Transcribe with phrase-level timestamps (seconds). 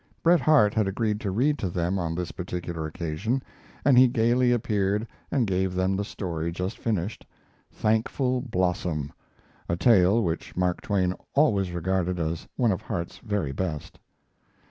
[0.23, 3.43] Bret Harte had agreed to read to them on this particular occasion,
[3.85, 7.23] and he gaily appeared and gave them the story just finished,
[7.71, 9.13] "Thankful Blossom,"
[9.69, 13.99] a tale which Mark Twain always regarded as one of Harte's very best.